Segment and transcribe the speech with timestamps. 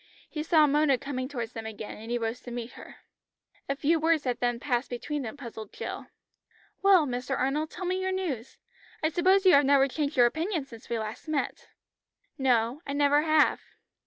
[0.31, 3.01] He saw Mona coming towards them again and he rose to meet her.
[3.69, 6.07] A few words that then passed between them puzzled Jill.
[6.81, 7.37] "Well, Mr.
[7.37, 8.57] Arnold, tell me your news.
[9.03, 11.67] I suppose you have never changed your opinion since we last met."
[12.39, 13.61] "No, I never have."